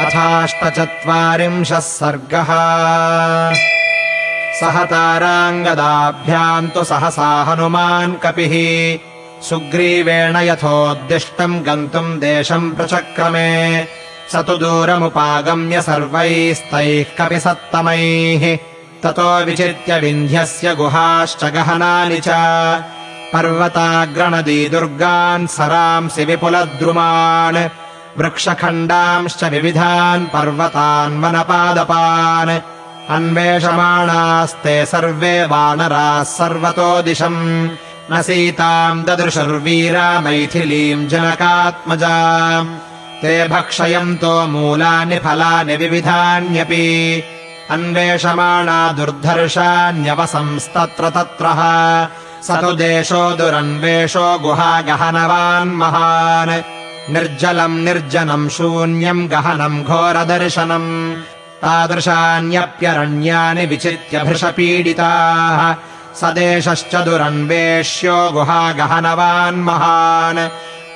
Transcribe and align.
अथाष्टचत्वारिंशः 0.00 1.78
सर्गः। 1.78 2.46
सह 4.60 4.84
ताराङ्गदाभ्याम् 4.84 6.68
तु 6.68 6.84
सहसा 6.84 7.42
हनुमान् 7.42 8.14
कपिः। 8.14 8.54
सुग्रीवेण 9.48 10.36
यथोद्दिष्टम् 10.36 11.62
गन्तुम् 11.62 12.20
देशम् 12.20 12.72
प्रचक्रमे। 12.72 13.84
स 14.32 14.36
तु 14.36 14.56
दूरमुपागम्य 14.56 15.82
सर्वैस्तैः 15.82 17.04
कपिसत्तमैः। 17.18 18.56
ततो 19.02 19.44
विचित्य 19.44 19.98
विन्ध्यस्य 19.98 20.74
गुहाश्च 20.74 21.44
गहनानि 21.44 22.20
च। 22.20 22.28
पर्वताग्रणदी 23.32 24.68
दुर्गान् 24.68 25.46
सरांसि 25.46 26.24
विपुलद्रुमान् 26.24 27.79
वृक्षखण्डांश्च 28.18 29.44
विविधान् 29.44 30.26
पर्वतान् 30.26 31.22
वनपादपान्। 31.22 32.58
अन्वेषमाणास्ते 33.10 34.86
सर्वे 34.86 35.46
वानराः 35.46 36.22
सर्वतो 36.22 37.02
दिशम्। 37.02 37.68
न 38.12 38.22
सीताम् 38.22 39.04
ददृशुर्वीरा 39.04 40.20
मैथिलीम् 40.20 41.08
जनकात्मजा। 41.08 42.64
ते 43.22 43.48
भक्षयन्तो 43.48 44.46
मूलानि 44.46 45.18
फलानि 45.18 45.76
विविधान्यपि। 45.76 47.24
अन्वेषमाणा 47.70 48.92
दुर्धर्षान्यवसंस्तत्र 48.92 51.10
तत्रः। 51.10 52.08
स 52.42 52.50
तु 52.50 52.72
देशो 52.72 53.30
दुरन्वेषो 53.30 54.38
गुहागहनवान् 54.38 55.76
महान् 55.76 56.79
निर्जलम् 57.12 57.84
निर्जनम् 57.84 58.48
शून्यम् 58.48 59.28
गहनम् 59.28 59.84
घोरदर्शनम् 59.84 61.14
तादृशान्यप्यरण्यानि 61.62 63.66
विचित्य 63.66 64.24
भृशपीडिताः 64.24 65.74
स 66.20 66.24
देशश्च 66.24 66.96
दुरन्वेष्यो 66.96 68.30
गुहागहनवान् 68.30 69.56
महान्। 69.56 70.48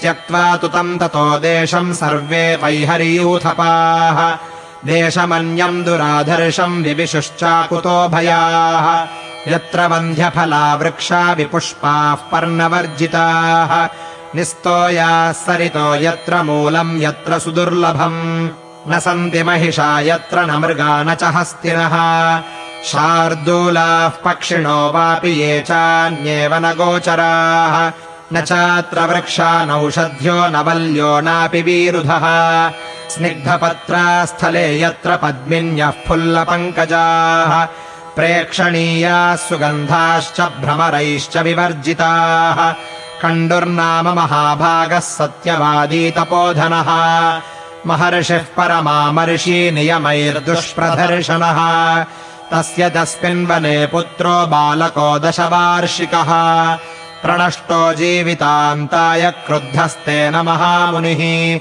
त्यक्त्वा 0.00 0.56
तु 0.56 0.68
तम् 0.68 0.98
ततो 0.98 1.38
देशम् 1.38 1.92
सर्वे 1.92 2.56
वैहरीयूथपाः। 2.56 4.38
देशमन्यम् 4.84 5.84
दुराधर्षम् 5.84 6.82
विविशुश्चाकुतो 6.82 8.08
भयाः। 8.08 9.06
यत्र 9.52 9.86
वन्ध्यफला 9.86 10.74
वृक्षा 10.74 11.32
विपुष्पाः 11.32 12.14
पर्णवर्जिताः 12.14 13.88
निस्तोयाः 14.34 15.32
सरितो 15.32 15.94
यत्र 15.94 16.42
मूलम् 16.42 17.02
यत्र 17.02 17.38
सुदुर्लभम्। 17.38 18.48
न 18.88 18.98
सन्ति 18.98 19.42
महिषा 19.42 20.00
यत्र 20.00 20.40
न 20.40 20.50
मृगा 20.50 21.02
न 21.02 21.14
च 21.14 21.24
हस्तिनः। 21.24 21.94
शार्दूलाः 22.84 24.08
पक्षिणो 24.08 24.92
वापि 24.92 25.28
ये 25.28 25.60
चान्येव 25.60 26.54
न 26.54 26.72
गोचराः। 26.72 27.92
न 28.32 28.40
चात्र 28.40 29.00
वृक्षा 29.00 29.64
नौषध्यो 29.64 30.48
न 30.48 30.56
वल्यो 30.56 31.20
नापि 31.20 31.62
वीरुधः। 31.62 32.24
स्निग्धपत्रास्थले 33.08 34.80
यत्र 34.80 35.16
पद्मिन्यः 35.16 35.90
फुल्लपङ्कजाः। 35.90 37.64
प्रेक्षणीयाः 38.16 39.36
सुगन्धाश्च 39.36 40.40
भ्रमरैश्च 40.40 41.36
विवर्जिताः 41.36 42.74
कण्डुर्नाम 43.22 44.08
महाभागः 44.08 45.00
सत्यवादी 45.00 46.10
तपोधनः 46.10 46.90
महर्षिः 47.86 48.38
परमामर्षि 48.38 49.70
नियमैर्दुष्प्रदर्शनः। 49.74 51.58
तस्य 52.50 52.90
तस्मिन् 52.90 53.46
वने 53.46 53.86
पुत्रो 53.86 54.46
बालको 54.46 55.18
दशवार्षिकः। 55.18 56.30
प्रणष्टो 57.22 57.92
जीवितान्ताय 57.92 59.30
क्रुद्धस्तेन 59.30 60.36
महामुनिः। 60.36 61.58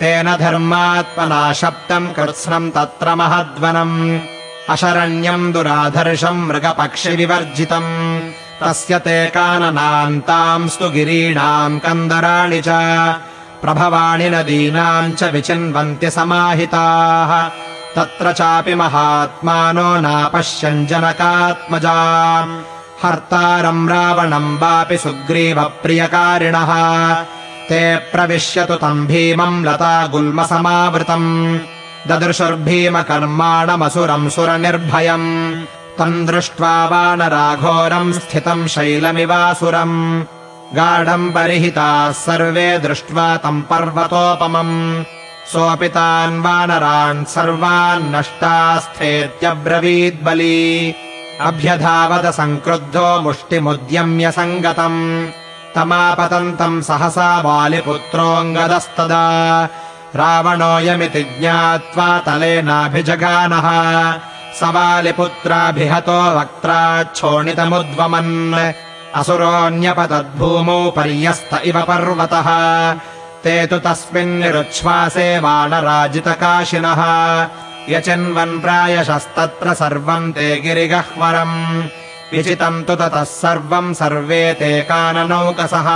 तेन 0.00 0.36
धर्मात्मना 0.36 1.52
शब्दम् 1.52 2.12
कृत्स्नम् 2.12 2.70
तत्र 2.70 3.14
महद्वनम्। 3.14 4.20
अशरण्यम् 4.68 5.52
दुराधर्षम् 5.52 6.46
मृगपक्षिविवर्जितम् 6.48 8.30
तस्य 8.64 8.98
ते 8.98 9.26
काननान्तांस्तु 9.26 10.90
गिरीणाम् 10.90 11.80
कन्दराणि 11.80 12.62
च 12.66 12.68
प्रभवाणि 13.62 14.30
नदीनाम् 14.30 15.12
च 15.12 15.22
विचिन्वन्ति 15.34 16.10
समाहिताः। 16.10 17.48
तत्र 17.96 18.32
चापि 18.32 18.74
महात्मानो 18.74 20.00
नापश्यन् 20.00 20.86
जनकात्मजा 20.86 21.98
हर्तारम् 23.02 23.88
रावणम् 23.88 24.58
वापि 24.62 24.96
सुग्रीवप्रियकारिणः। 25.04 26.70
ते 27.68 27.82
प्रविश्यतु 28.12 28.74
तम् 28.74 29.06
भीमम् 29.06 29.66
लता 29.66 30.06
गुल्मसमावृतम् 30.06 31.58
ददृशुर्भीमकर्माणमसुरम् 32.08 34.30
सुरनिर्भयम् 34.30 35.62
तम् 35.98 36.26
दृष्ट्वा 36.26 36.74
वानराघोरम् 36.92 38.12
स्थितम् 38.12 38.70
शैलमिवासुरम्। 38.74 39.96
गाढम् 40.76 41.32
परिहिताः 41.34 42.12
सर्वे 42.26 42.68
दृष्ट्वा 42.78 43.26
तम् 43.44 43.66
पर्वतोपमम्। 43.70 45.04
सोऽपि 45.52 45.88
तान् 45.96 46.42
वानरान् 46.44 47.28
सर्वान् 47.34 48.10
नष्टास्थेत्यब्रवीद्बली 48.14 50.60
अभ्यधावद 51.48 52.26
सङ्क्रुद्धो 52.40 53.06
मुष्टिमुद्यम्य 53.22 54.26
सङ्गतम्। 54.38 55.00
तमापतन्तम् 55.74 56.84
सहसा 56.88 57.30
वालिपुत्रोऽङ्गदस्तदा 57.44 59.24
रावणोऽयमिति 60.20 61.22
ज्ञात्वा 61.38 62.08
तलेनाभिजगानः 62.26 63.66
सवालिपुत्राभिहतो 64.60 66.38
वक्त्राच्छोणितमुद्वमन् 66.38 68.72
असुरोऽन्यपतद्भूमौ 69.14 70.90
पर्यस्त 70.90 71.60
इव 71.64 71.82
पर्वतः। 71.82 72.48
ते 73.44 73.66
तु 73.66 73.78
तस्मिन्निरुच्छ्वासे 73.78 75.38
वानराजितकाशिनः 75.38 77.00
यचिन्वन् 77.88 78.60
प्रायशस्तत्र 78.60 79.74
सर्वम् 79.74 80.32
ते 80.32 80.60
गिरिगह्वरम्। 80.60 81.82
विचितम् 82.32 82.84
तु 82.84 82.96
ततः 82.96 83.24
सर्वम् 83.24 83.94
सर्वे 83.94 84.56
ते 84.60 84.80
काननौकसः। 84.80 85.88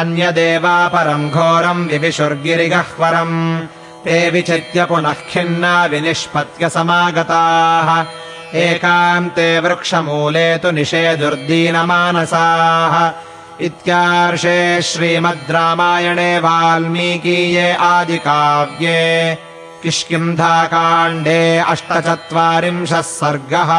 अन्यदेवापरम् 0.00 1.30
घोरम् 1.30 1.88
विविशुर्गिरिगह्वरम् 1.88 3.60
ते 4.04 4.16
विचित्य 4.30 4.84
पुनः 4.88 5.20
खिन्ना 5.30 5.74
विनिष्पत्य 5.92 6.68
समागताः 6.70 7.88
एकान्ते 8.64 9.48
वृक्षमूले 9.64 10.48
तु 10.62 10.70
निषेदुर्दीनमानसाः 10.76 12.04
इत्यार्षे 13.66 14.60
श्रीमद् 14.88 15.50
रामायणे 15.56 16.32
वाल्मीकीये 16.44 17.68
आदिकाव्ये। 17.88 19.00
किष्किन्धाकाण्डे 19.82 21.40
अष्टचत्वारिंशः 21.72 23.00
सर्गः 23.00 23.70